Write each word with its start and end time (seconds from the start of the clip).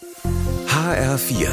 HR4, 0.00 1.48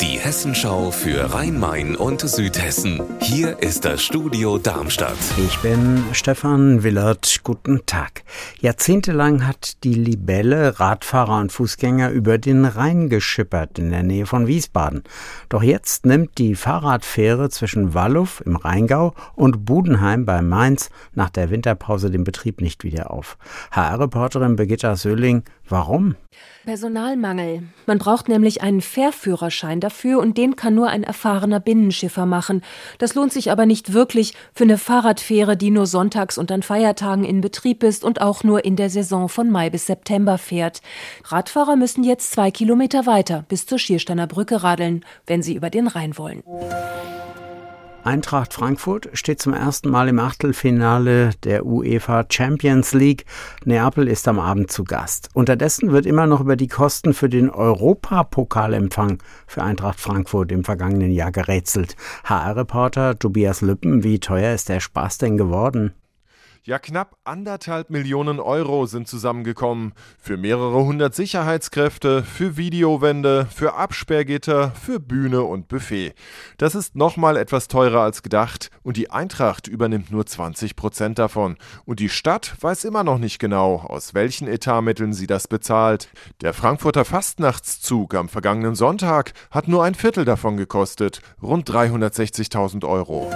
die 0.00 0.18
Hessenschau 0.18 0.90
für 0.90 1.34
Rhein-Main 1.34 1.96
und 1.96 2.22
Südhessen. 2.22 3.02
Hier 3.20 3.58
ist 3.62 3.84
das 3.84 4.02
Studio 4.02 4.56
Darmstadt. 4.56 5.18
Ich 5.36 5.58
bin 5.58 6.02
Stefan 6.12 6.82
Willert. 6.82 7.40
Guten 7.44 7.84
Tag. 7.84 8.22
Jahrzehntelang 8.60 9.46
hat 9.46 9.84
die 9.84 9.92
Libelle 9.92 10.80
Radfahrer 10.80 11.40
und 11.40 11.52
Fußgänger 11.52 12.10
über 12.10 12.38
den 12.38 12.64
Rhein 12.64 13.10
geschippert 13.10 13.78
in 13.78 13.90
der 13.90 14.02
Nähe 14.02 14.24
von 14.24 14.46
Wiesbaden. 14.46 15.02
Doch 15.50 15.62
jetzt 15.62 16.06
nimmt 16.06 16.38
die 16.38 16.54
Fahrradfähre 16.54 17.50
zwischen 17.50 17.92
Walluff 17.92 18.42
im 18.46 18.56
Rheingau 18.56 19.14
und 19.34 19.66
Budenheim 19.66 20.24
bei 20.24 20.40
Mainz 20.40 20.88
nach 21.12 21.28
der 21.28 21.50
Winterpause 21.50 22.10
den 22.10 22.24
Betrieb 22.24 22.62
nicht 22.62 22.82
wieder 22.82 23.10
auf. 23.10 23.36
HR-Reporterin 23.72 24.56
Birgitta 24.56 24.96
Söhling, 24.96 25.42
warum? 25.70 26.16
Personalmangel. 26.64 27.62
Man 27.86 27.98
braucht 27.98 28.28
nämlich 28.28 28.62
einen 28.62 28.80
Fährführerschein 28.80 29.80
dafür 29.80 30.20
und 30.20 30.36
den 30.36 30.56
kann 30.56 30.74
nur 30.74 30.88
ein 30.88 31.02
erfahrener 31.02 31.58
Binnenschiffer 31.58 32.26
machen. 32.26 32.62
Das 32.98 33.14
lohnt 33.14 33.32
sich 33.32 33.50
aber 33.50 33.66
nicht 33.66 33.92
wirklich 33.92 34.34
für 34.54 34.64
eine 34.64 34.78
Fahrradfähre, 34.78 35.56
die 35.56 35.70
nur 35.70 35.86
sonntags 35.86 36.38
und 36.38 36.52
an 36.52 36.62
Feiertagen 36.62 37.24
in 37.24 37.40
Betrieb 37.40 37.82
ist 37.82 38.04
und 38.04 38.20
auch 38.20 38.44
nur 38.44 38.64
in 38.64 38.76
der 38.76 38.90
Saison 38.90 39.28
von 39.28 39.50
Mai 39.50 39.70
bis 39.70 39.86
September 39.86 40.38
fährt. 40.38 40.82
Radfahrer 41.24 41.76
müssen 41.76 42.04
jetzt 42.04 42.32
zwei 42.32 42.50
Kilometer 42.50 43.06
weiter 43.06 43.44
bis 43.48 43.66
zur 43.66 43.78
Schiersteiner 43.78 44.26
Brücke 44.26 44.62
radeln, 44.62 45.04
wenn 45.26 45.42
sie 45.42 45.54
über 45.54 45.70
den 45.70 45.86
Rhein 45.86 46.18
wollen. 46.18 46.42
Eintracht 48.02 48.54
Frankfurt 48.54 49.10
steht 49.12 49.42
zum 49.42 49.52
ersten 49.52 49.90
Mal 49.90 50.08
im 50.08 50.18
Achtelfinale 50.18 51.30
der 51.44 51.66
UEFA 51.66 52.24
Champions 52.30 52.94
League. 52.94 53.26
Neapel 53.64 54.08
ist 54.08 54.26
am 54.26 54.38
Abend 54.38 54.72
zu 54.72 54.84
Gast. 54.84 55.28
Unterdessen 55.34 55.92
wird 55.92 56.06
immer 56.06 56.26
noch 56.26 56.40
über 56.40 56.56
die 56.56 56.68
Kosten 56.68 57.12
für 57.12 57.28
den 57.28 57.50
Europapokalempfang 57.50 59.18
für 59.46 59.62
Eintracht 59.62 60.00
Frankfurt 60.00 60.50
im 60.50 60.64
vergangenen 60.64 61.10
Jahr 61.10 61.30
gerätselt. 61.30 61.94
HR-Reporter 62.24 63.18
Tobias 63.18 63.60
Lüppen, 63.60 64.02
wie 64.02 64.18
teuer 64.18 64.54
ist 64.54 64.70
der 64.70 64.80
Spaß 64.80 65.18
denn 65.18 65.36
geworden? 65.36 65.92
Ja, 66.62 66.78
knapp 66.78 67.16
anderthalb 67.24 67.88
Millionen 67.88 68.38
Euro 68.38 68.84
sind 68.84 69.08
zusammengekommen. 69.08 69.94
Für 70.18 70.36
mehrere 70.36 70.84
hundert 70.84 71.14
Sicherheitskräfte, 71.14 72.22
für 72.22 72.58
Videowände, 72.58 73.46
für 73.46 73.72
Absperrgitter, 73.74 74.72
für 74.72 75.00
Bühne 75.00 75.42
und 75.42 75.68
Buffet. 75.68 76.12
Das 76.58 76.74
ist 76.74 76.96
nochmal 76.96 77.38
etwas 77.38 77.66
teurer 77.68 78.02
als 78.02 78.22
gedacht 78.22 78.70
und 78.82 78.98
die 78.98 79.10
Eintracht 79.10 79.68
übernimmt 79.68 80.10
nur 80.10 80.26
20 80.26 80.76
Prozent 80.76 81.18
davon. 81.18 81.56
Und 81.86 81.98
die 81.98 82.10
Stadt 82.10 82.54
weiß 82.60 82.84
immer 82.84 83.04
noch 83.04 83.18
nicht 83.18 83.38
genau, 83.38 83.76
aus 83.76 84.12
welchen 84.12 84.46
Etatmitteln 84.46 85.14
sie 85.14 85.26
das 85.26 85.48
bezahlt. 85.48 86.10
Der 86.42 86.52
Frankfurter 86.52 87.06
Fastnachtszug 87.06 88.14
am 88.14 88.28
vergangenen 88.28 88.74
Sonntag 88.74 89.32
hat 89.50 89.66
nur 89.66 89.82
ein 89.82 89.94
Viertel 89.94 90.26
davon 90.26 90.58
gekostet, 90.58 91.22
rund 91.40 91.70
360.000 91.70 92.86
Euro. 92.86 93.32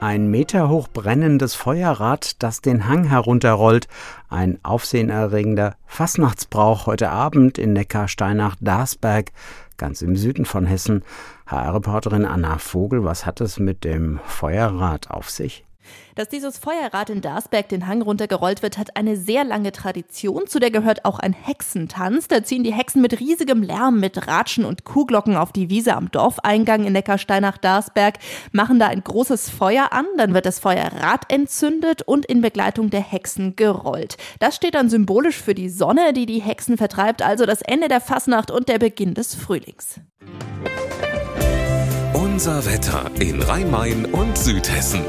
Ein 0.00 0.30
Meter 0.30 0.70
hoch 0.70 0.88
brennendes 0.88 1.54
Feuerrad, 1.54 2.42
das 2.42 2.62
den 2.62 2.88
Hang 2.88 3.04
herunterrollt. 3.04 3.86
Ein 4.30 4.58
aufsehenerregender 4.62 5.76
Fastnachtsbrauch 5.84 6.86
heute 6.86 7.10
Abend 7.10 7.58
in 7.58 7.74
Neckarsteinach-Darsberg, 7.74 9.30
ganz 9.76 10.00
im 10.00 10.16
Süden 10.16 10.46
von 10.46 10.64
Hessen. 10.64 11.04
HR-Reporterin 11.48 12.24
Anna 12.24 12.56
Vogel, 12.56 13.04
was 13.04 13.26
hat 13.26 13.42
es 13.42 13.58
mit 13.58 13.84
dem 13.84 14.20
Feuerrad 14.24 15.10
auf 15.10 15.28
sich? 15.28 15.66
Dass 16.14 16.28
dieses 16.28 16.58
Feuerrad 16.58 17.10
in 17.10 17.20
Darsberg 17.20 17.68
den 17.68 17.86
Hang 17.86 18.02
runtergerollt 18.02 18.62
wird, 18.62 18.78
hat 18.78 18.96
eine 18.96 19.16
sehr 19.16 19.44
lange 19.44 19.72
Tradition. 19.72 20.46
Zu 20.46 20.58
der 20.58 20.70
gehört 20.70 21.04
auch 21.04 21.18
ein 21.18 21.32
Hexentanz. 21.32 22.28
Da 22.28 22.44
ziehen 22.44 22.64
die 22.64 22.72
Hexen 22.72 23.02
mit 23.02 23.18
riesigem 23.18 23.62
Lärm, 23.62 24.00
mit 24.00 24.26
Ratschen 24.26 24.64
und 24.64 24.84
Kuhglocken 24.84 25.36
auf 25.36 25.52
die 25.52 25.70
Wiese 25.70 25.94
am 25.94 26.10
Dorfeingang 26.10 26.84
in 26.84 26.92
Neckarsteinach-Darsberg, 26.92 28.18
machen 28.52 28.78
da 28.78 28.88
ein 28.88 29.02
großes 29.02 29.50
Feuer 29.50 29.92
an, 29.92 30.06
dann 30.16 30.34
wird 30.34 30.46
das 30.46 30.58
Feuerrad 30.58 31.30
entzündet 31.32 32.02
und 32.02 32.26
in 32.26 32.40
Begleitung 32.40 32.90
der 32.90 33.00
Hexen 33.00 33.56
gerollt. 33.56 34.16
Das 34.38 34.56
steht 34.56 34.74
dann 34.74 34.90
symbolisch 34.90 35.40
für 35.40 35.54
die 35.54 35.68
Sonne, 35.68 36.12
die 36.12 36.26
die 36.26 36.40
Hexen 36.40 36.76
vertreibt, 36.76 37.22
also 37.22 37.46
das 37.46 37.62
Ende 37.62 37.88
der 37.88 38.00
Fasnacht 38.00 38.50
und 38.50 38.68
der 38.68 38.78
Beginn 38.78 39.14
des 39.14 39.34
Frühlings. 39.34 40.00
Unser 42.14 42.64
Wetter 42.64 43.10
in 43.18 43.42
Rhein-Main 43.42 44.06
und 44.06 44.36
Südhessen. 44.38 45.04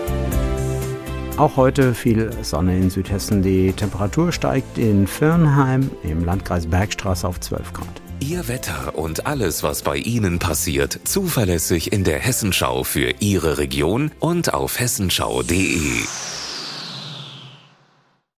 Auch 1.42 1.58
heute 1.58 1.96
viel 1.96 2.30
Sonne 2.44 2.78
in 2.78 2.92
Südhessen. 2.92 3.42
Die 3.42 3.74
Temperatur 3.74 4.32
steigt 4.32 4.78
in 4.78 5.08
Firnheim 5.08 5.90
im 6.04 6.24
Landkreis 6.24 6.68
Bergstraße 6.68 7.28
auf 7.28 7.40
12 7.40 7.74
Grad. 7.74 7.88
Ihr 8.20 8.48
Wetter 8.48 8.96
und 8.96 9.26
alles, 9.26 9.64
was 9.64 9.82
bei 9.82 9.98
Ihnen 9.98 10.38
passiert, 10.38 11.00
zuverlässig 11.04 11.92
in 11.92 12.04
der 12.04 12.20
Hessenschau 12.20 12.84
für 12.84 13.16
Ihre 13.22 13.58
Region 13.58 14.12
und 14.20 14.54
auf 14.54 14.80
hessenschau.de. 14.80 16.04